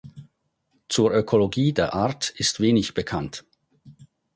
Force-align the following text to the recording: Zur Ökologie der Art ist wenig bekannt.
Zur 0.89 1.11
Ökologie 1.13 1.73
der 1.73 1.93
Art 1.93 2.31
ist 2.31 2.59
wenig 2.59 2.95
bekannt. 2.95 3.45